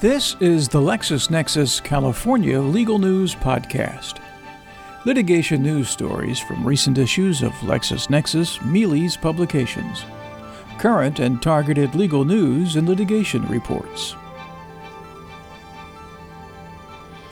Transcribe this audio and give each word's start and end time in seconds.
This 0.00 0.34
is 0.40 0.66
the 0.66 0.78
LexisNexis 0.78 1.84
California 1.84 2.58
Legal 2.58 2.98
News 2.98 3.34
Podcast. 3.34 4.18
Litigation 5.04 5.62
news 5.62 5.90
stories 5.90 6.40
from 6.40 6.66
recent 6.66 6.96
issues 6.96 7.42
of 7.42 7.52
LexisNexis 7.56 8.60
Mealey's 8.60 9.18
publications. 9.18 10.06
Current 10.78 11.18
and 11.18 11.42
targeted 11.42 11.94
legal 11.94 12.24
news 12.24 12.76
and 12.76 12.88
litigation 12.88 13.46
reports. 13.46 14.16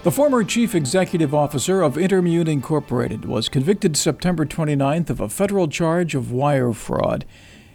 The 0.02 0.12
former 0.12 0.44
chief 0.44 0.74
executive 0.74 1.34
officer 1.34 1.80
of 1.80 1.94
InterMune 1.94 2.48
Incorporated 2.48 3.24
was 3.24 3.48
convicted 3.48 3.96
September 3.96 4.44
29th 4.44 5.08
of 5.08 5.20
a 5.22 5.30
federal 5.30 5.68
charge 5.68 6.14
of 6.14 6.32
wire 6.32 6.74
fraud 6.74 7.24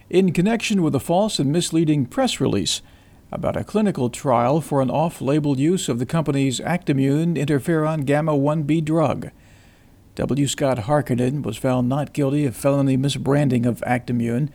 in 0.08 0.32
connection 0.32 0.84
with 0.84 0.94
a 0.94 1.00
false 1.00 1.40
and 1.40 1.50
misleading 1.50 2.06
press 2.06 2.38
release 2.38 2.80
about 3.34 3.56
a 3.56 3.64
clinical 3.64 4.08
trial 4.08 4.60
for 4.60 4.80
an 4.80 4.90
off 4.90 5.20
label 5.20 5.58
use 5.58 5.88
of 5.88 5.98
the 5.98 6.06
company's 6.06 6.60
Actimmune 6.60 7.34
interferon 7.34 8.06
gamma 8.06 8.32
1b 8.32 8.84
drug. 8.84 9.30
W. 10.14 10.46
Scott 10.46 10.78
Harkonen 10.78 11.42
was 11.42 11.56
found 11.56 11.88
not 11.88 12.12
guilty 12.12 12.46
of 12.46 12.54
felony 12.54 12.96
misbranding 12.96 13.66
of 13.66 13.82
Actimmune 13.84 14.50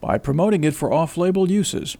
by 0.00 0.16
promoting 0.16 0.62
it 0.62 0.74
for 0.74 0.92
off 0.92 1.16
label 1.16 1.50
uses. 1.50 1.96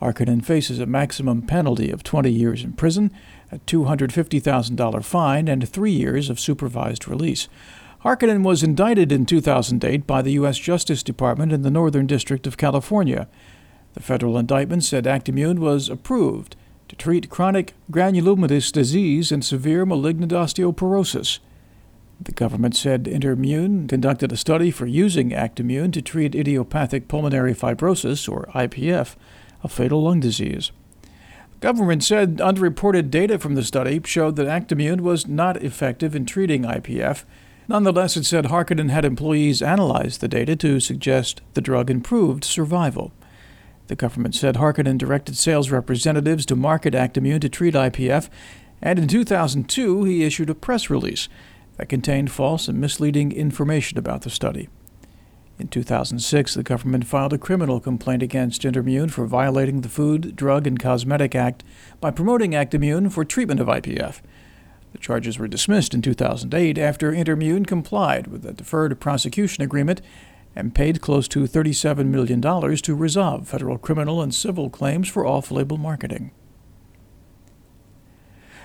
Harkonen 0.00 0.42
faces 0.42 0.78
a 0.78 0.86
maximum 0.86 1.42
penalty 1.42 1.90
of 1.90 2.02
20 2.02 2.32
years 2.32 2.64
in 2.64 2.72
prison, 2.72 3.12
a 3.52 3.58
$250,000 3.58 5.04
fine, 5.04 5.46
and 5.46 5.68
three 5.68 5.92
years 5.92 6.30
of 6.30 6.40
supervised 6.40 7.06
release. 7.06 7.48
Harkonen 8.02 8.42
was 8.42 8.62
indicted 8.62 9.12
in 9.12 9.26
2008 9.26 10.06
by 10.06 10.22
the 10.22 10.32
U.S. 10.32 10.56
Justice 10.56 11.02
Department 11.02 11.52
in 11.52 11.60
the 11.60 11.70
Northern 11.70 12.06
District 12.06 12.46
of 12.46 12.56
California. 12.56 13.28
The 13.94 14.00
federal 14.00 14.38
indictment 14.38 14.84
said 14.84 15.06
Actimmune 15.06 15.60
was 15.60 15.88
approved 15.88 16.56
to 16.88 16.96
treat 16.96 17.30
chronic 17.30 17.74
granulomatous 17.90 18.72
disease 18.72 19.30
and 19.30 19.44
severe 19.44 19.86
malignant 19.86 20.32
osteopetrosis. 20.32 21.38
The 22.20 22.32
government 22.32 22.76
said 22.76 23.04
InterMune 23.04 23.88
conducted 23.88 24.30
a 24.30 24.36
study 24.36 24.70
for 24.70 24.86
using 24.86 25.32
Actimmune 25.32 25.90
to 25.92 26.02
treat 26.02 26.34
idiopathic 26.34 27.08
pulmonary 27.08 27.54
fibrosis, 27.54 28.28
or 28.28 28.50
IPF, 28.54 29.16
a 29.64 29.68
fatal 29.68 30.02
lung 30.02 30.20
disease. 30.20 30.70
The 31.02 31.58
government 31.60 32.04
said 32.04 32.40
unreported 32.40 33.10
data 33.10 33.38
from 33.38 33.54
the 33.54 33.64
study 33.64 34.00
showed 34.04 34.36
that 34.36 34.46
Actimmune 34.46 35.02
was 35.02 35.26
not 35.26 35.62
effective 35.62 36.14
in 36.14 36.26
treating 36.26 36.62
IPF. 36.62 37.24
Nonetheless, 37.68 38.16
it 38.16 38.24
said 38.24 38.46
Harkonen 38.46 38.90
had 38.90 39.04
employees 39.04 39.62
analyze 39.62 40.18
the 40.18 40.28
data 40.28 40.56
to 40.56 40.80
suggest 40.80 41.40
the 41.54 41.60
drug 41.60 41.90
improved 41.90 42.44
survival. 42.44 43.12
The 43.90 43.96
government 43.96 44.36
said 44.36 44.54
Harkonen 44.54 44.98
directed 44.98 45.36
sales 45.36 45.72
representatives 45.72 46.46
to 46.46 46.54
market 46.54 46.94
Actimmune 46.94 47.40
to 47.40 47.48
treat 47.48 47.74
IPF, 47.74 48.28
and 48.80 49.00
in 49.00 49.08
2002 49.08 50.04
he 50.04 50.22
issued 50.22 50.48
a 50.48 50.54
press 50.54 50.88
release 50.88 51.28
that 51.76 51.88
contained 51.88 52.30
false 52.30 52.68
and 52.68 52.80
misleading 52.80 53.32
information 53.32 53.98
about 53.98 54.22
the 54.22 54.30
study. 54.30 54.68
In 55.58 55.66
2006, 55.66 56.54
the 56.54 56.62
government 56.62 57.04
filed 57.04 57.32
a 57.32 57.38
criminal 57.38 57.80
complaint 57.80 58.22
against 58.22 58.62
InterMune 58.62 59.10
for 59.10 59.26
violating 59.26 59.80
the 59.80 59.88
Food, 59.88 60.36
Drug, 60.36 60.68
and 60.68 60.78
Cosmetic 60.78 61.34
Act 61.34 61.64
by 62.00 62.12
promoting 62.12 62.54
Actimmune 62.54 63.10
for 63.10 63.24
treatment 63.24 63.58
of 63.58 63.66
IPF. 63.66 64.20
The 64.92 64.98
charges 64.98 65.36
were 65.36 65.48
dismissed 65.48 65.94
in 65.94 66.02
2008 66.02 66.78
after 66.78 67.10
InterMune 67.10 67.66
complied 67.66 68.28
with 68.28 68.46
a 68.46 68.52
deferred 68.52 69.00
prosecution 69.00 69.64
agreement 69.64 70.00
and 70.54 70.74
paid 70.74 71.00
close 71.00 71.28
to 71.28 71.44
$37 71.44 72.06
million 72.06 72.40
to 72.40 72.94
resolve 72.94 73.48
federal 73.48 73.78
criminal 73.78 74.20
and 74.20 74.34
civil 74.34 74.68
claims 74.68 75.08
for 75.08 75.26
off 75.26 75.50
label 75.50 75.76
marketing. 75.76 76.32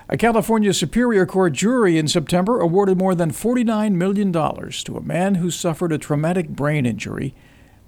A 0.08 0.16
California 0.16 0.72
Superior 0.72 1.26
Court 1.26 1.52
jury 1.52 1.98
in 1.98 2.06
September 2.06 2.60
awarded 2.60 2.96
more 2.96 3.14
than 3.16 3.32
$49 3.32 3.92
million 3.94 4.32
to 4.32 4.96
a 4.96 5.02
man 5.02 5.36
who 5.36 5.50
suffered 5.50 5.90
a 5.90 5.98
traumatic 5.98 6.48
brain 6.48 6.86
injury 6.86 7.34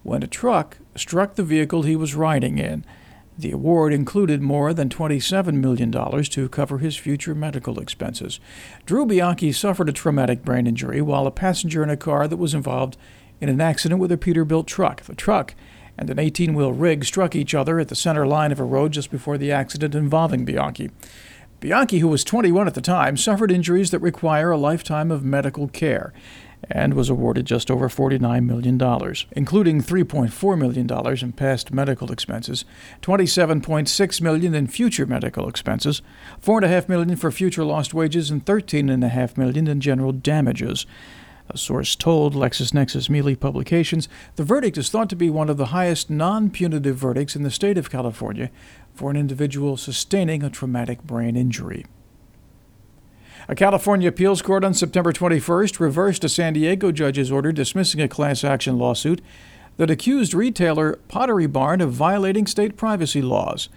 when 0.02 0.24
a 0.24 0.26
truck 0.26 0.78
struck 0.96 1.34
the 1.34 1.44
vehicle 1.44 1.82
he 1.82 1.94
was 1.94 2.16
riding 2.16 2.58
in. 2.58 2.84
The 3.38 3.52
award 3.52 3.92
included 3.92 4.42
more 4.42 4.74
than 4.74 4.88
$27 4.88 5.54
million 5.54 5.92
to 5.92 6.48
cover 6.48 6.78
his 6.78 6.96
future 6.96 7.36
medical 7.36 7.78
expenses. 7.78 8.40
Drew 8.84 9.06
Bianchi 9.06 9.52
suffered 9.52 9.88
a 9.88 9.92
traumatic 9.92 10.44
brain 10.44 10.66
injury 10.66 11.00
while 11.00 11.24
a 11.24 11.30
passenger 11.30 11.84
in 11.84 11.90
a 11.90 11.96
car 11.96 12.26
that 12.26 12.36
was 12.36 12.52
involved 12.52 12.96
in 13.40 13.48
an 13.48 13.60
accident 13.60 14.00
with 14.00 14.12
a 14.12 14.16
Peterbilt 14.16 14.66
truck. 14.66 15.02
The 15.02 15.14
truck 15.14 15.54
and 15.96 16.08
an 16.10 16.18
18 16.18 16.54
wheel 16.54 16.72
rig 16.72 17.04
struck 17.04 17.34
each 17.34 17.54
other 17.54 17.78
at 17.78 17.88
the 17.88 17.94
center 17.94 18.26
line 18.26 18.52
of 18.52 18.60
a 18.60 18.64
road 18.64 18.92
just 18.92 19.10
before 19.10 19.36
the 19.36 19.52
accident 19.52 19.94
involving 19.94 20.44
Bianchi. 20.44 20.90
Bianchi, 21.60 21.98
who 21.98 22.08
was 22.08 22.22
21 22.22 22.68
at 22.68 22.74
the 22.74 22.80
time, 22.80 23.16
suffered 23.16 23.50
injuries 23.50 23.90
that 23.90 23.98
require 23.98 24.52
a 24.52 24.56
lifetime 24.56 25.10
of 25.10 25.24
medical 25.24 25.66
care 25.66 26.12
and 26.70 26.94
was 26.94 27.08
awarded 27.08 27.46
just 27.46 27.70
over 27.70 27.88
$49 27.88 28.44
million, 28.44 29.14
including 29.32 29.80
$3.4 29.80 30.58
million 30.58 31.18
in 31.24 31.32
past 31.32 31.72
medical 31.72 32.12
expenses, 32.12 32.64
27.6 33.02 34.20
million 34.20 34.54
in 34.54 34.66
future 34.66 35.06
medical 35.06 35.48
expenses, 35.48 36.02
4.5 36.42 36.88
million 36.88 37.16
for 37.16 37.30
future 37.30 37.64
lost 37.64 37.94
wages, 37.94 38.30
and 38.30 38.44
13.5 38.44 39.36
million 39.36 39.66
in 39.66 39.80
general 39.80 40.12
damages. 40.12 40.86
A 41.50 41.56
source 41.56 41.96
told 41.96 42.34
LexisNexis 42.34 43.08
Mealey 43.08 43.38
Publications 43.38 44.08
the 44.36 44.44
verdict 44.44 44.76
is 44.76 44.90
thought 44.90 45.08
to 45.08 45.16
be 45.16 45.30
one 45.30 45.48
of 45.48 45.56
the 45.56 45.66
highest 45.66 46.10
non 46.10 46.50
punitive 46.50 46.96
verdicts 46.96 47.34
in 47.34 47.42
the 47.42 47.50
state 47.50 47.78
of 47.78 47.90
California 47.90 48.50
for 48.94 49.10
an 49.10 49.16
individual 49.16 49.76
sustaining 49.76 50.42
a 50.42 50.50
traumatic 50.50 51.02
brain 51.04 51.36
injury. 51.36 51.86
A 53.48 53.54
California 53.54 54.08
appeals 54.08 54.42
court 54.42 54.62
on 54.62 54.74
September 54.74 55.10
21st 55.10 55.80
reversed 55.80 56.22
a 56.22 56.28
San 56.28 56.52
Diego 56.52 56.92
judge's 56.92 57.32
order 57.32 57.50
dismissing 57.50 58.02
a 58.02 58.08
class 58.08 58.44
action 58.44 58.76
lawsuit 58.76 59.22
that 59.78 59.90
accused 59.90 60.34
retailer 60.34 60.96
Pottery 61.08 61.46
Barn 61.46 61.80
of 61.80 61.92
violating 61.92 62.46
state 62.46 62.76
privacy 62.76 63.22
laws. 63.22 63.70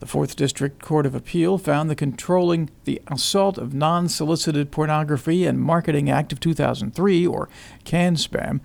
The 0.00 0.06
Fourth 0.06 0.34
District 0.34 0.80
Court 0.80 1.04
of 1.04 1.14
Appeal 1.14 1.58
found 1.58 1.90
the 1.90 1.94
controlling 1.94 2.70
the 2.84 3.02
Assault 3.08 3.58
of 3.58 3.74
Non 3.74 4.08
Solicited 4.08 4.70
Pornography 4.70 5.44
and 5.44 5.60
Marketing 5.60 6.08
Act 6.08 6.32
of 6.32 6.40
2003, 6.40 7.26
or 7.26 7.50
CAN-SPAM, 7.84 8.62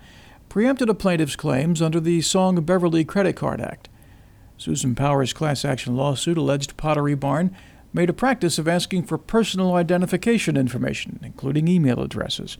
preempted 0.48 0.88
a 0.88 0.94
plaintiff's 0.94 1.36
claims 1.36 1.82
under 1.82 2.00
the 2.00 2.22
Song 2.22 2.58
Beverly 2.62 3.04
Credit 3.04 3.36
Card 3.36 3.60
Act. 3.60 3.90
Susan 4.56 4.94
Powers' 4.94 5.34
class 5.34 5.62
action 5.62 5.94
lawsuit 5.94 6.38
alleged 6.38 6.78
Pottery 6.78 7.14
Barn 7.14 7.54
made 7.92 8.08
a 8.08 8.14
practice 8.14 8.58
of 8.58 8.66
asking 8.66 9.02
for 9.02 9.18
personal 9.18 9.74
identification 9.74 10.56
information, 10.56 11.20
including 11.22 11.68
email 11.68 12.00
addresses. 12.00 12.56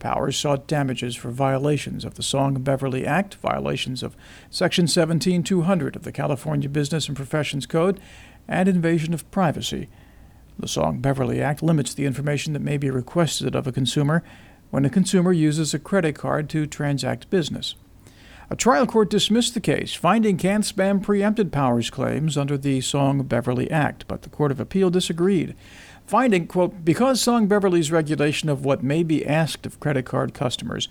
Powers 0.00 0.36
sought 0.36 0.66
damages 0.66 1.14
for 1.14 1.30
violations 1.30 2.04
of 2.04 2.14
the 2.14 2.22
Song 2.22 2.54
Beverly 2.54 3.06
Act, 3.06 3.36
violations 3.36 4.02
of 4.02 4.16
Section 4.48 4.88
17200 4.88 5.94
of 5.94 6.02
the 6.02 6.10
California 6.10 6.68
Business 6.68 7.06
and 7.06 7.16
Professions 7.16 7.66
Code, 7.66 8.00
and 8.48 8.68
invasion 8.68 9.14
of 9.14 9.30
privacy. 9.30 9.88
The 10.58 10.66
Song 10.66 11.00
Beverly 11.00 11.40
Act 11.40 11.62
limits 11.62 11.94
the 11.94 12.06
information 12.06 12.54
that 12.54 12.62
may 12.62 12.78
be 12.78 12.90
requested 12.90 13.54
of 13.54 13.66
a 13.66 13.72
consumer 13.72 14.24
when 14.70 14.84
a 14.84 14.90
consumer 14.90 15.32
uses 15.32 15.74
a 15.74 15.78
credit 15.78 16.14
card 16.16 16.48
to 16.50 16.66
transact 16.66 17.30
business. 17.30 17.74
A 18.48 18.56
trial 18.56 18.86
court 18.86 19.10
dismissed 19.10 19.54
the 19.54 19.60
case, 19.60 19.94
finding 19.94 20.36
CAN-SPAM 20.36 21.00
preempted 21.02 21.52
Powers' 21.52 21.88
claims 21.88 22.36
under 22.36 22.58
the 22.58 22.80
Song 22.80 23.22
Beverly 23.22 23.70
Act, 23.70 24.06
but 24.08 24.22
the 24.22 24.28
Court 24.28 24.50
of 24.50 24.58
Appeal 24.58 24.90
disagreed 24.90 25.54
finding, 26.10 26.48
quote, 26.48 26.84
because 26.84 27.20
Song 27.20 27.46
Beverly's 27.46 27.92
regulation 27.92 28.48
of 28.48 28.64
what 28.64 28.82
may 28.82 29.04
be 29.04 29.24
asked 29.24 29.64
of 29.64 29.78
credit 29.78 30.04
card 30.04 30.34
customers 30.34 30.88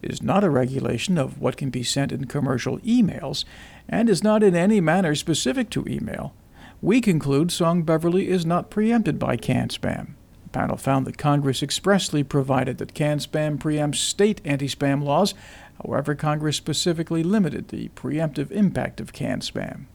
is 0.00 0.22
not 0.22 0.44
a 0.44 0.48
regulation 0.48 1.18
of 1.18 1.40
what 1.40 1.56
can 1.56 1.70
be 1.70 1.82
sent 1.82 2.12
in 2.12 2.26
commercial 2.26 2.78
emails 2.78 3.44
and 3.88 4.08
is 4.08 4.22
not 4.22 4.44
in 4.44 4.54
any 4.54 4.80
manner 4.80 5.16
specific 5.16 5.70
to 5.70 5.84
email, 5.88 6.32
we 6.80 7.00
conclude 7.00 7.50
Song 7.50 7.82
Beverly 7.82 8.28
is 8.28 8.46
not 8.46 8.70
preempted 8.70 9.18
by 9.18 9.36
CAN-SPAM. 9.36 10.14
The 10.44 10.50
panel 10.50 10.76
found 10.76 11.04
that 11.08 11.18
Congress 11.18 11.64
expressly 11.64 12.22
provided 12.22 12.78
that 12.78 12.94
CAN-SPAM 12.94 13.58
preempts 13.58 13.96
state 13.96 14.40
anti-spam 14.44 15.02
laws. 15.02 15.34
However, 15.84 16.14
Congress 16.14 16.56
specifically 16.56 17.24
limited 17.24 17.68
the 17.68 17.88
preemptive 17.96 18.52
impact 18.52 19.00
of 19.00 19.12
CAN-SPAM. 19.12 19.88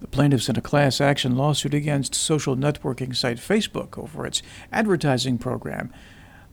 The 0.00 0.06
plaintiffs 0.06 0.48
in 0.48 0.56
a 0.56 0.60
class 0.60 1.00
action 1.00 1.36
lawsuit 1.36 1.74
against 1.74 2.14
social 2.14 2.56
networking 2.56 3.14
site 3.16 3.38
Facebook 3.38 3.98
over 3.98 4.24
its 4.26 4.42
advertising 4.72 5.38
program 5.38 5.92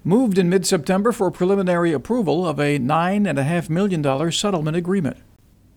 moved 0.04 0.38
in 0.38 0.50
mid 0.50 0.66
September 0.66 1.12
for 1.12 1.30
preliminary 1.30 1.92
approval 1.94 2.48
of 2.48 2.60
a 2.60 2.80
$9.5 2.80 3.70
million 3.70 4.32
settlement 4.32 4.78
agreement. 4.78 5.18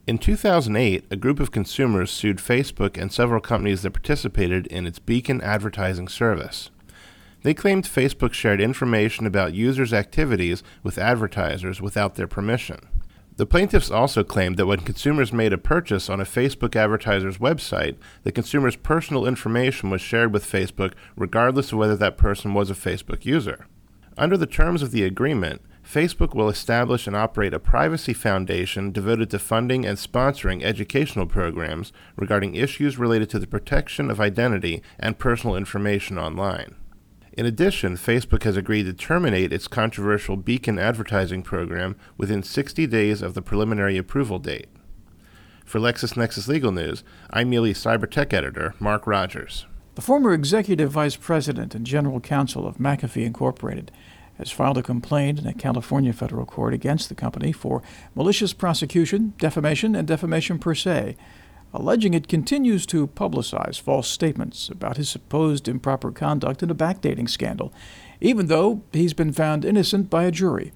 In 0.06 0.16
2008, 0.16 1.04
a 1.10 1.16
group 1.16 1.38
of 1.38 1.50
consumers 1.50 2.10
sued 2.10 2.38
Facebook 2.38 2.96
and 2.96 3.12
several 3.12 3.42
companies 3.42 3.82
that 3.82 3.90
participated 3.90 4.66
in 4.68 4.86
its 4.86 4.98
Beacon 4.98 5.42
advertising 5.42 6.08
service. 6.08 6.70
They 7.42 7.52
claimed 7.52 7.84
Facebook 7.84 8.32
shared 8.32 8.60
information 8.60 9.26
about 9.26 9.52
users' 9.52 9.92
activities 9.92 10.62
with 10.82 10.96
advertisers 10.96 11.82
without 11.82 12.14
their 12.14 12.26
permission. 12.26 12.88
The 13.38 13.46
plaintiffs 13.46 13.88
also 13.88 14.24
claimed 14.24 14.56
that 14.56 14.66
when 14.66 14.80
consumers 14.80 15.32
made 15.32 15.52
a 15.52 15.58
purchase 15.58 16.10
on 16.10 16.20
a 16.20 16.24
Facebook 16.24 16.74
advertiser's 16.74 17.38
website, 17.38 17.94
the 18.24 18.32
consumer's 18.32 18.74
personal 18.74 19.28
information 19.28 19.90
was 19.90 20.00
shared 20.00 20.32
with 20.32 20.44
Facebook 20.44 20.94
regardless 21.14 21.70
of 21.70 21.78
whether 21.78 21.94
that 21.94 22.18
person 22.18 22.52
was 22.52 22.68
a 22.68 22.74
Facebook 22.74 23.24
user. 23.24 23.68
Under 24.16 24.36
the 24.36 24.44
terms 24.44 24.82
of 24.82 24.90
the 24.90 25.04
agreement, 25.04 25.62
Facebook 25.88 26.34
will 26.34 26.48
establish 26.48 27.06
and 27.06 27.14
operate 27.14 27.54
a 27.54 27.60
privacy 27.60 28.12
foundation 28.12 28.90
devoted 28.90 29.30
to 29.30 29.38
funding 29.38 29.86
and 29.86 29.98
sponsoring 29.98 30.64
educational 30.64 31.24
programs 31.24 31.92
regarding 32.16 32.56
issues 32.56 32.98
related 32.98 33.30
to 33.30 33.38
the 33.38 33.46
protection 33.46 34.10
of 34.10 34.20
identity 34.20 34.82
and 34.98 35.16
personal 35.16 35.54
information 35.54 36.18
online. 36.18 36.74
In 37.38 37.46
addition, 37.46 37.94
Facebook 37.94 38.42
has 38.42 38.56
agreed 38.56 38.86
to 38.86 38.92
terminate 38.92 39.52
its 39.52 39.68
controversial 39.68 40.36
Beacon 40.36 40.76
advertising 40.76 41.44
program 41.44 41.94
within 42.16 42.42
60 42.42 42.84
days 42.88 43.22
of 43.22 43.34
the 43.34 43.42
preliminary 43.42 43.96
approval 43.96 44.40
date. 44.40 44.66
For 45.64 45.78
LexisNexis 45.78 46.48
Legal 46.48 46.72
News, 46.72 47.04
I'm 47.30 47.48
Neely 47.48 47.74
cyber 47.74 48.12
editor 48.32 48.74
Mark 48.80 49.06
Rogers. 49.06 49.66
The 49.94 50.02
former 50.02 50.34
executive 50.34 50.90
vice 50.90 51.14
president 51.14 51.76
and 51.76 51.86
general 51.86 52.18
counsel 52.18 52.66
of 52.66 52.78
McAfee 52.78 53.24
Incorporated 53.24 53.92
has 54.38 54.50
filed 54.50 54.78
a 54.78 54.82
complaint 54.82 55.38
in 55.38 55.46
a 55.46 55.54
California 55.54 56.12
federal 56.12 56.44
court 56.44 56.74
against 56.74 57.08
the 57.08 57.14
company 57.14 57.52
for 57.52 57.84
malicious 58.16 58.52
prosecution, 58.52 59.34
defamation, 59.38 59.94
and 59.94 60.08
defamation 60.08 60.58
per 60.58 60.74
se 60.74 61.16
alleging 61.72 62.14
it 62.14 62.28
continues 62.28 62.86
to 62.86 63.06
publicize 63.08 63.80
false 63.80 64.08
statements 64.08 64.68
about 64.68 64.96
his 64.96 65.08
supposed 65.08 65.68
improper 65.68 66.10
conduct 66.10 66.62
in 66.62 66.70
a 66.70 66.74
backdating 66.74 67.28
scandal, 67.28 67.72
even 68.20 68.46
though 68.46 68.82
he's 68.92 69.14
been 69.14 69.32
found 69.32 69.64
innocent 69.64 70.08
by 70.08 70.24
a 70.24 70.30
jury. 70.30 70.72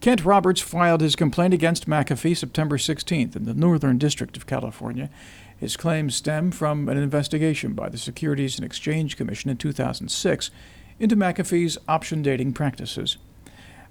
Kent 0.00 0.24
Roberts 0.24 0.60
filed 0.60 1.00
his 1.00 1.16
complaint 1.16 1.54
against 1.54 1.88
McAfee 1.88 2.36
September 2.36 2.76
16th 2.76 3.36
in 3.36 3.44
the 3.44 3.54
Northern 3.54 3.98
District 3.98 4.36
of 4.36 4.46
California. 4.46 5.10
His 5.56 5.76
claims 5.76 6.16
stem 6.16 6.50
from 6.50 6.88
an 6.88 6.96
investigation 6.96 7.72
by 7.74 7.88
the 7.88 7.98
Securities 7.98 8.56
and 8.56 8.64
Exchange 8.64 9.16
Commission 9.16 9.48
in 9.48 9.56
2006 9.58 10.50
into 10.98 11.16
McAfee's 11.16 11.78
option 11.86 12.22
dating 12.22 12.52
practices. 12.52 13.16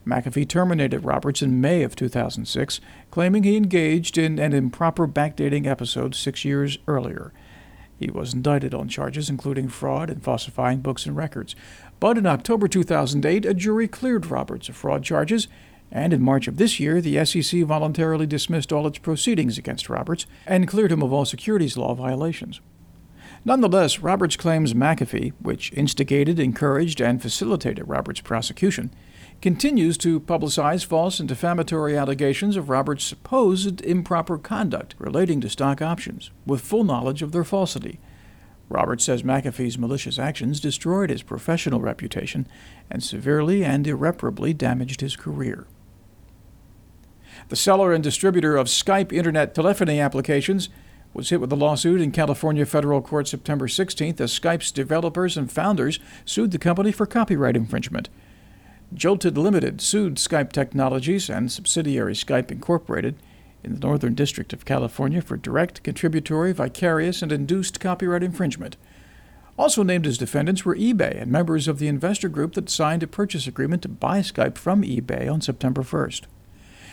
McAfee 0.05 0.47
terminated 0.47 1.05
Roberts 1.05 1.41
in 1.41 1.61
May 1.61 1.83
of 1.83 1.95
2006, 1.95 2.81
claiming 3.11 3.43
he 3.43 3.55
engaged 3.55 4.17
in 4.17 4.39
an 4.39 4.53
improper 4.53 5.07
backdating 5.07 5.67
episode 5.67 6.15
six 6.15 6.43
years 6.43 6.79
earlier. 6.87 7.31
He 7.99 8.09
was 8.09 8.33
indicted 8.33 8.73
on 8.73 8.87
charges 8.87 9.29
including 9.29 9.67
fraud 9.67 10.09
and 10.09 10.23
falsifying 10.23 10.79
books 10.79 11.05
and 11.05 11.15
records. 11.15 11.55
But 11.99 12.17
in 12.17 12.25
October 12.25 12.67
2008, 12.67 13.45
a 13.45 13.53
jury 13.53 13.87
cleared 13.87 14.25
Roberts 14.25 14.69
of 14.69 14.75
fraud 14.75 15.03
charges, 15.03 15.47
and 15.91 16.11
in 16.11 16.23
March 16.23 16.47
of 16.47 16.57
this 16.57 16.79
year, 16.79 16.99
the 16.99 17.23
SEC 17.23 17.61
voluntarily 17.61 18.25
dismissed 18.25 18.73
all 18.73 18.87
its 18.87 18.97
proceedings 18.97 19.59
against 19.59 19.89
Roberts 19.89 20.25
and 20.47 20.67
cleared 20.67 20.91
him 20.91 21.03
of 21.03 21.13
all 21.13 21.25
securities 21.25 21.77
law 21.77 21.93
violations. 21.93 22.59
Nonetheless, 23.45 23.99
Roberts 23.99 24.35
claims 24.35 24.73
McAfee, 24.73 25.33
which 25.39 25.71
instigated, 25.73 26.39
encouraged, 26.39 27.01
and 27.01 27.21
facilitated 27.21 27.87
Roberts' 27.87 28.21
prosecution, 28.21 28.91
continues 29.41 29.97
to 29.97 30.19
publicize 30.19 30.85
false 30.85 31.19
and 31.19 31.27
defamatory 31.27 31.97
allegations 31.97 32.55
of 32.55 32.69
Roberts' 32.69 33.03
supposed 33.03 33.81
improper 33.81 34.37
conduct 34.37 34.93
relating 34.99 35.41
to 35.41 35.49
stock 35.49 35.81
options, 35.81 36.29
with 36.45 36.61
full 36.61 36.83
knowledge 36.83 37.23
of 37.23 37.31
their 37.31 37.43
falsity. 37.43 37.99
Roberts 38.69 39.03
says 39.03 39.23
McAfee's 39.23 39.77
malicious 39.77 40.19
actions 40.19 40.59
destroyed 40.59 41.09
his 41.09 41.23
professional 41.23 41.81
reputation 41.81 42.47
and 42.89 43.03
severely 43.03 43.65
and 43.65 43.85
irreparably 43.85 44.53
damaged 44.53 45.01
his 45.01 45.15
career. 45.15 45.65
The 47.49 47.55
seller 47.55 47.91
and 47.91 48.03
distributor 48.03 48.55
of 48.55 48.67
Skype 48.67 49.11
internet 49.11 49.55
telephony 49.55 49.99
applications 49.99 50.69
was 51.13 51.29
hit 51.31 51.41
with 51.41 51.51
a 51.51 51.55
lawsuit 51.57 51.99
in 51.99 52.11
California 52.11 52.65
federal 52.65 53.01
court 53.01 53.27
September 53.27 53.67
16th 53.67 54.21
as 54.21 54.39
Skype's 54.39 54.71
developers 54.71 55.35
and 55.35 55.51
founders 55.51 55.99
sued 56.23 56.51
the 56.51 56.59
company 56.59 56.91
for 56.91 57.05
copyright 57.05 57.57
infringement. 57.57 58.07
Joltid 58.93 59.37
Limited 59.37 59.79
sued 59.79 60.15
Skype 60.15 60.51
Technologies 60.51 61.29
and 61.29 61.49
subsidiary 61.49 62.13
Skype 62.13 62.51
Incorporated 62.51 63.15
in 63.63 63.73
the 63.73 63.79
Northern 63.79 64.13
District 64.13 64.51
of 64.51 64.65
California 64.65 65.21
for 65.21 65.37
direct, 65.37 65.81
contributory, 65.81 66.51
vicarious, 66.51 67.21
and 67.21 67.31
induced 67.31 67.79
copyright 67.79 68.21
infringement. 68.21 68.75
Also 69.57 69.81
named 69.81 70.05
as 70.05 70.17
defendants 70.17 70.65
were 70.65 70.75
eBay 70.75 71.21
and 71.21 71.31
members 71.31 71.69
of 71.69 71.79
the 71.79 71.87
investor 71.87 72.27
group 72.27 72.53
that 72.55 72.69
signed 72.69 73.01
a 73.01 73.07
purchase 73.07 73.47
agreement 73.47 73.81
to 73.83 73.87
buy 73.87 74.19
Skype 74.19 74.57
from 74.57 74.81
eBay 74.81 75.31
on 75.31 75.39
September 75.39 75.83
1st. 75.83 76.23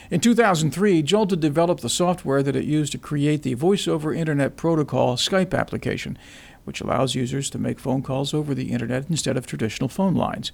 In 0.09 0.21
2003, 0.21 1.03
Joltid 1.03 1.41
developed 1.41 1.83
the 1.83 1.89
software 1.89 2.45
that 2.45 2.57
it 2.57 2.65
used 2.65 2.93
to 2.93 2.99
create 2.99 3.43
the 3.43 3.55
Voice 3.55 3.89
over 3.89 4.15
Internet 4.15 4.57
Protocol 4.57 5.17
Skype 5.17 5.53
application, 5.53 6.17
which 6.65 6.81
allows 6.81 7.17
users 7.17 7.51
to 7.51 7.59
make 7.59 7.81
phone 7.81 8.03
calls 8.03 8.33
over 8.33 8.55
the 8.55 8.71
Internet 8.71 9.07
instead 9.11 9.37
of 9.37 9.47
traditional 9.47 9.89
phone 9.89 10.15
lines. 10.15 10.53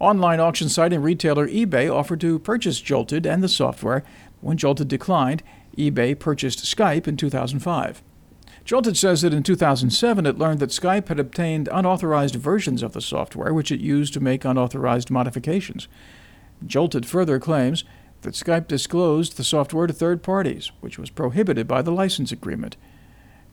Online 0.00 0.40
auction 0.40 0.68
site 0.68 0.92
and 0.92 1.04
retailer 1.04 1.48
eBay 1.48 1.92
offered 1.92 2.20
to 2.20 2.38
purchase 2.40 2.82
Joltid 2.82 3.26
and 3.26 3.42
the 3.42 3.48
software. 3.48 4.02
When 4.40 4.56
Joltid 4.56 4.88
declined, 4.88 5.42
eBay 5.78 6.18
purchased 6.18 6.64
Skype 6.64 7.06
in 7.06 7.16
2005. 7.16 8.02
Joltid 8.64 8.96
says 8.96 9.22
that 9.22 9.34
in 9.34 9.42
2007 9.42 10.26
it 10.26 10.38
learned 10.38 10.58
that 10.60 10.70
Skype 10.70 11.08
had 11.08 11.20
obtained 11.20 11.68
unauthorized 11.70 12.34
versions 12.34 12.82
of 12.82 12.92
the 12.92 13.00
software, 13.00 13.52
which 13.52 13.70
it 13.70 13.80
used 13.80 14.14
to 14.14 14.20
make 14.20 14.44
unauthorized 14.44 15.10
modifications. 15.10 15.86
Joltid 16.66 17.04
further 17.04 17.38
claims 17.38 17.84
that 18.22 18.34
Skype 18.34 18.66
disclosed 18.66 19.36
the 19.36 19.44
software 19.44 19.86
to 19.86 19.92
third 19.92 20.22
parties, 20.22 20.72
which 20.80 20.98
was 20.98 21.10
prohibited 21.10 21.68
by 21.68 21.82
the 21.82 21.92
license 21.92 22.32
agreement. 22.32 22.76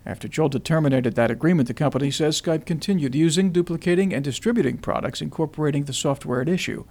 After 0.05 0.27
Joltid 0.27 0.63
terminated 0.63 1.15
that 1.15 1.29
agreement, 1.29 1.67
the 1.67 1.73
company 1.73 2.09
says 2.09 2.41
Skype 2.41 2.65
continued 2.65 3.13
using, 3.13 3.51
duplicating, 3.51 4.13
and 4.13 4.23
distributing 4.23 4.77
products 4.77 5.21
incorporating 5.21 5.83
the 5.83 5.93
software 5.93 6.41
at 6.41 6.49
issue. 6.49 6.85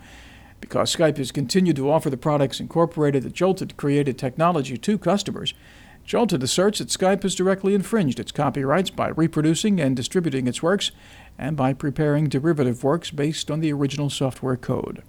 Because 0.60 0.94
Skype 0.94 1.16
has 1.16 1.32
continued 1.32 1.76
to 1.76 1.90
offer 1.90 2.10
the 2.10 2.16
products 2.16 2.60
incorporated 2.60 3.22
the 3.22 3.30
Joltid 3.30 3.76
created 3.76 4.16
technology 4.16 4.76
to 4.76 4.98
customers, 4.98 5.54
Joltid 6.06 6.42
asserts 6.42 6.78
that 6.78 6.88
Skype 6.88 7.22
has 7.22 7.34
directly 7.34 7.74
infringed 7.74 8.20
its 8.20 8.32
copyrights 8.32 8.90
by 8.90 9.08
reproducing 9.08 9.80
and 9.80 9.96
distributing 9.96 10.46
its 10.46 10.62
works 10.62 10.90
and 11.38 11.56
by 11.56 11.72
preparing 11.72 12.28
derivative 12.28 12.84
works 12.84 13.10
based 13.10 13.50
on 13.50 13.60
the 13.60 13.72
original 13.72 14.10
software 14.10 14.56
code. 14.56 15.02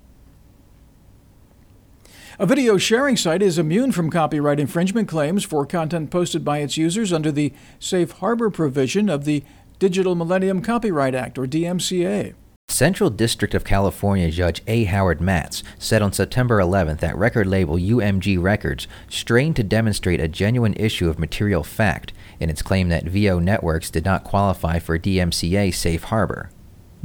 A 2.39 2.45
video 2.45 2.77
sharing 2.77 3.17
site 3.17 3.41
is 3.41 3.59
immune 3.59 3.91
from 3.91 4.09
copyright 4.09 4.59
infringement 4.59 5.09
claims 5.09 5.43
for 5.43 5.65
content 5.65 6.11
posted 6.11 6.45
by 6.45 6.59
its 6.59 6.77
users 6.77 7.11
under 7.11 7.31
the 7.31 7.53
safe 7.77 8.11
harbor 8.11 8.49
provision 8.49 9.09
of 9.09 9.25
the 9.25 9.43
Digital 9.79 10.15
Millennium 10.15 10.61
Copyright 10.61 11.13
Act, 11.13 11.37
or 11.37 11.45
DMCA. 11.45 12.33
Central 12.69 13.09
District 13.09 13.53
of 13.53 13.65
California 13.65 14.31
Judge 14.31 14.61
A. 14.65 14.85
Howard 14.85 15.19
Matz 15.19 15.61
said 15.77 16.01
on 16.01 16.13
September 16.13 16.59
11th 16.59 16.99
that 16.99 17.17
record 17.17 17.47
label 17.47 17.75
UMG 17.75 18.41
Records 18.41 18.87
strained 19.09 19.57
to 19.57 19.63
demonstrate 19.63 20.21
a 20.21 20.29
genuine 20.29 20.73
issue 20.75 21.09
of 21.09 21.19
material 21.19 21.63
fact 21.63 22.13
in 22.39 22.49
its 22.49 22.61
claim 22.61 22.87
that 22.89 23.05
Veoh 23.05 23.43
Networks 23.43 23.89
did 23.89 24.05
not 24.05 24.23
qualify 24.23 24.79
for 24.79 24.97
DMCA 24.97 25.73
safe 25.73 26.03
harbor. 26.03 26.49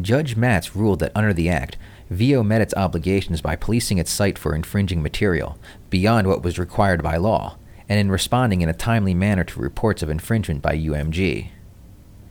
Judge 0.00 0.36
Matz 0.36 0.76
ruled 0.76 1.00
that 1.00 1.12
under 1.16 1.32
the 1.32 1.48
Act, 1.48 1.76
Veoh 2.10 2.46
met 2.46 2.60
its 2.60 2.74
obligations 2.74 3.40
by 3.40 3.56
policing 3.56 3.98
its 3.98 4.10
site 4.10 4.38
for 4.38 4.54
infringing 4.54 5.02
material, 5.02 5.58
beyond 5.90 6.28
what 6.28 6.42
was 6.42 6.58
required 6.58 7.02
by 7.02 7.16
law, 7.16 7.56
and 7.88 7.98
in 7.98 8.10
responding 8.10 8.60
in 8.60 8.68
a 8.68 8.74
timely 8.74 9.14
manner 9.14 9.44
to 9.44 9.60
reports 9.60 10.02
of 10.02 10.10
infringement 10.10 10.62
by 10.62 10.76
UMG. 10.76 11.50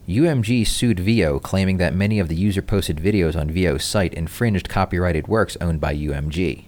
UMG 0.08 0.65
sued 0.67 1.00
Veoh, 1.00 1.41
claiming 1.41 1.77
that 1.77 1.96
many 1.96 2.20
of 2.20 2.27
the 2.29 2.36
user 2.36 2.62
posted 2.62 2.98
videos 2.98 3.36
on 3.36 3.50
Veoh's 3.50 3.84
site 3.84 4.13
infringed 4.13 4.70
copyrighted 4.70 5.27
works 5.27 5.58
owned 5.60 5.82
by 5.82 5.96
UMG. 5.96 6.65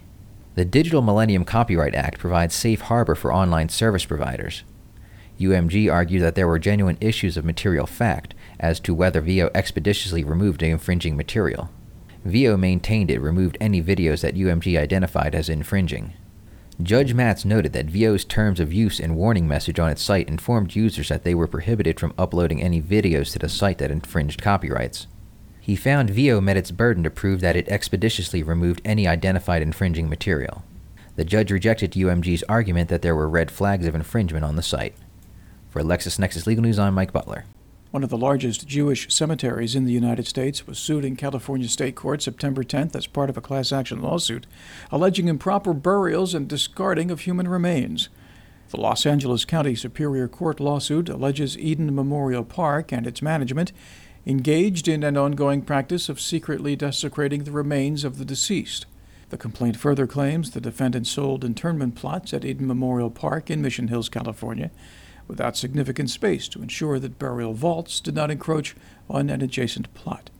The 0.56 0.64
Digital 0.64 1.02
Millennium 1.02 1.44
Copyright 1.44 1.94
Act 1.94 2.18
provides 2.18 2.54
safe 2.54 2.82
harbor 2.82 3.14
for 3.14 3.32
online 3.32 3.68
service 3.68 4.04
providers. 4.04 4.64
UMG 5.38 5.90
argued 5.90 6.20
that 6.22 6.34
there 6.34 6.48
were 6.48 6.58
genuine 6.58 6.98
issues 7.00 7.36
of 7.36 7.44
material 7.44 7.86
fact 7.86 8.34
as 8.58 8.80
to 8.80 8.92
whether 8.92 9.22
Veoh 9.22 9.52
expeditiously 9.54 10.24
removed 10.24 10.60
the 10.60 10.66
infringing 10.66 11.16
material. 11.16 11.70
Veoh 12.26 12.58
maintained 12.58 13.10
it 13.10 13.20
removed 13.20 13.56
any 13.60 13.82
videos 13.82 14.22
that 14.22 14.34
UMG 14.34 14.78
identified 14.78 15.34
as 15.34 15.48
infringing. 15.48 16.14
Judge 16.82 17.12
Matz 17.12 17.44
noted 17.44 17.72
that 17.72 17.88
Veoh's 17.88 18.24
terms 18.24 18.60
of 18.60 18.72
use 18.72 19.00
and 19.00 19.16
warning 19.16 19.48
message 19.48 19.80
on 19.80 19.90
its 19.90 20.02
site 20.02 20.28
informed 20.28 20.76
users 20.76 21.08
that 21.08 21.24
they 21.24 21.34
were 21.34 21.48
prohibited 21.48 21.98
from 21.98 22.14
uploading 22.16 22.62
any 22.62 22.80
videos 22.80 23.32
to 23.32 23.38
the 23.38 23.48
site 23.48 23.78
that 23.78 23.90
infringed 23.90 24.40
copyrights. 24.40 25.08
He 25.60 25.74
found 25.74 26.10
Veoh 26.10 26.42
met 26.42 26.56
its 26.56 26.70
burden 26.70 27.02
to 27.02 27.10
prove 27.10 27.40
that 27.40 27.56
it 27.56 27.68
expeditiously 27.68 28.42
removed 28.42 28.80
any 28.84 29.08
identified 29.08 29.60
infringing 29.60 30.08
material. 30.08 30.62
The 31.16 31.24
judge 31.24 31.50
rejected 31.50 31.92
UMG's 31.92 32.44
argument 32.48 32.88
that 32.90 33.02
there 33.02 33.16
were 33.16 33.28
red 33.28 33.50
flags 33.50 33.86
of 33.86 33.94
infringement 33.96 34.44
on 34.44 34.54
the 34.54 34.62
site. 34.62 34.94
For 35.70 35.82
LexisNexis 35.82 36.46
Legal 36.46 36.62
News, 36.62 36.78
I'm 36.78 36.94
Mike 36.94 37.12
Butler. 37.12 37.44
One 37.90 38.04
of 38.04 38.10
the 38.10 38.18
largest 38.18 38.66
Jewish 38.66 39.10
cemeteries 39.12 39.74
in 39.74 39.86
the 39.86 39.92
United 39.92 40.26
States 40.26 40.66
was 40.66 40.78
sued 40.78 41.06
in 41.06 41.16
California 41.16 41.68
state 41.68 41.96
court 41.96 42.20
September 42.20 42.62
10th 42.62 42.94
as 42.94 43.06
part 43.06 43.30
of 43.30 43.38
a 43.38 43.40
class 43.40 43.72
action 43.72 44.02
lawsuit 44.02 44.46
alleging 44.92 45.26
improper 45.26 45.72
burials 45.72 46.34
and 46.34 46.46
discarding 46.46 47.10
of 47.10 47.20
human 47.20 47.48
remains. 47.48 48.10
The 48.68 48.80
Los 48.80 49.06
Angeles 49.06 49.46
County 49.46 49.74
Superior 49.74 50.28
Court 50.28 50.60
lawsuit 50.60 51.08
alleges 51.08 51.56
Eden 51.56 51.94
Memorial 51.94 52.44
Park 52.44 52.92
and 52.92 53.06
its 53.06 53.22
management 53.22 53.72
engaged 54.26 54.86
in 54.86 55.02
an 55.02 55.16
ongoing 55.16 55.62
practice 55.62 56.10
of 56.10 56.20
secretly 56.20 56.76
desecrating 56.76 57.44
the 57.44 57.52
remains 57.52 58.04
of 58.04 58.18
the 58.18 58.24
deceased. 58.26 58.84
The 59.30 59.38
complaint 59.38 59.78
further 59.78 60.06
claims 60.06 60.50
the 60.50 60.60
defendant 60.60 61.06
sold 61.06 61.42
internment 61.42 61.94
plots 61.94 62.34
at 62.34 62.44
Eden 62.44 62.66
Memorial 62.66 63.10
Park 63.10 63.50
in 63.50 63.62
Mission 63.62 63.88
Hills, 63.88 64.10
California, 64.10 64.70
without 65.28 65.56
significant 65.56 66.10
space 66.10 66.48
to 66.48 66.62
ensure 66.62 66.98
that 66.98 67.18
burial 67.18 67.54
vaults 67.54 68.00
did 68.00 68.14
not 68.14 68.30
encroach 68.30 68.74
on 69.08 69.30
an 69.30 69.42
adjacent 69.42 69.92
plot. 69.94 70.30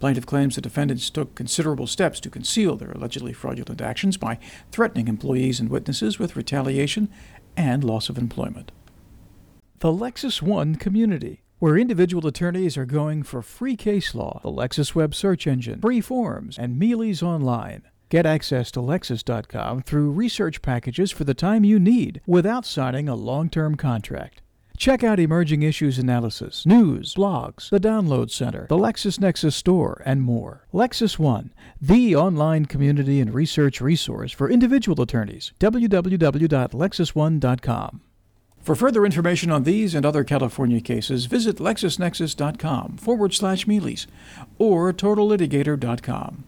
Plaintiff 0.00 0.26
claims 0.26 0.54
the 0.54 0.60
defendants 0.60 1.10
took 1.10 1.34
considerable 1.34 1.86
steps 1.86 2.20
to 2.20 2.30
conceal 2.30 2.76
their 2.76 2.92
allegedly 2.92 3.32
fraudulent 3.32 3.80
actions 3.80 4.16
by 4.16 4.38
threatening 4.70 5.08
employees 5.08 5.58
and 5.58 5.70
witnesses 5.70 6.18
with 6.18 6.36
retaliation 6.36 7.08
and 7.56 7.82
loss 7.82 8.08
of 8.08 8.18
employment. 8.18 8.70
The 9.80 9.92
Lexis 9.92 10.40
One 10.42 10.76
community, 10.76 11.42
where 11.58 11.76
individual 11.76 12.26
attorneys 12.26 12.76
are 12.76 12.84
going 12.84 13.24
for 13.24 13.42
free 13.42 13.76
case 13.76 14.14
law, 14.14 14.40
the 14.42 14.50
Lexis 14.50 14.94
web 14.94 15.14
search 15.14 15.46
engine, 15.46 15.80
free 15.80 16.00
forums, 16.00 16.58
and 16.58 16.80
Mealey's 16.80 17.22
online. 17.22 17.82
Get 18.10 18.24
access 18.24 18.70
to 18.72 18.80
Lexis.com 18.80 19.82
through 19.82 20.12
research 20.12 20.62
packages 20.62 21.10
for 21.10 21.24
the 21.24 21.34
time 21.34 21.64
you 21.64 21.78
need 21.78 22.22
without 22.26 22.64
signing 22.64 23.08
a 23.08 23.14
long 23.14 23.50
term 23.50 23.76
contract. 23.76 24.40
Check 24.78 25.02
out 25.02 25.18
emerging 25.18 25.62
issues 25.62 25.98
analysis, 25.98 26.64
news, 26.64 27.16
blogs, 27.16 27.68
the 27.68 27.80
Download 27.80 28.30
Center, 28.30 28.68
the 28.68 28.76
LexisNexis 28.76 29.52
Store, 29.52 30.00
and 30.06 30.22
more. 30.22 30.68
Lexis 30.72 31.18
One, 31.18 31.52
the 31.80 32.14
online 32.14 32.66
community 32.66 33.20
and 33.20 33.34
research 33.34 33.80
resource 33.80 34.30
for 34.30 34.48
individual 34.48 35.02
attorneys. 35.02 35.52
www.lexis1.com. 35.58 38.00
For 38.60 38.74
further 38.74 39.04
information 39.04 39.50
on 39.50 39.64
these 39.64 39.94
and 39.94 40.06
other 40.06 40.24
California 40.24 40.80
cases, 40.80 41.26
visit 41.26 41.56
lexisnexis.com 41.56 42.96
forward 42.98 43.34
slash 43.34 43.66
Mealey's 43.66 44.06
or 44.58 44.92
totallitigator.com. 44.92 46.44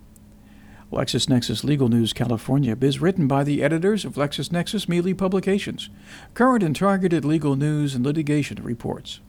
LexisNexis 0.93 1.63
Legal 1.63 1.89
News 1.89 2.13
California 2.13 2.77
is 2.81 3.01
written 3.01 3.29
by 3.29 3.45
the 3.45 3.63
editors 3.63 4.05
of 4.05 4.15
LexisNexis 4.15 4.87
Mealey 4.87 5.17
Publications, 5.17 5.89
current 6.35 6.65
and 6.65 6.75
targeted 6.75 7.25
legal 7.25 7.55
news 7.55 7.95
and 7.95 8.05
litigation 8.05 8.61
reports. 8.65 9.21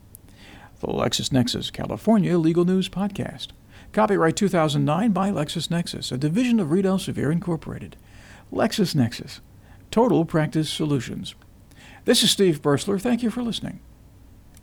The 0.79 0.87
LexisNexis 0.87 1.71
California 1.71 2.35
Legal 2.39 2.65
News 2.65 2.89
Podcast. 2.89 3.49
Copyright 3.91 4.35
2009 4.35 5.11
by 5.11 5.29
LexisNexis, 5.29 6.11
a 6.11 6.17
division 6.17 6.59
of 6.59 6.71
Reed 6.71 6.85
Elsevier 6.85 7.31
Incorporated. 7.31 7.95
LexisNexis, 8.51 9.39
Total 9.91 10.25
Practice 10.25 10.67
Solutions. 10.67 11.35
This 12.05 12.23
is 12.23 12.31
Steve 12.31 12.63
Bursler. 12.63 12.99
Thank 12.99 13.21
you 13.21 13.29
for 13.29 13.43
listening. 13.43 13.81